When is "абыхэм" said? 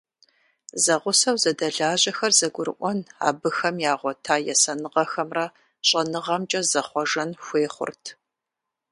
3.27-3.75